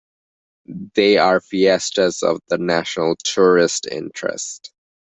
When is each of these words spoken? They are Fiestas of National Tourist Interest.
They 0.95 1.19
are 1.19 1.39
Fiestas 1.39 2.23
of 2.23 2.39
National 2.57 3.15
Tourist 3.23 3.85
Interest. 3.85 4.73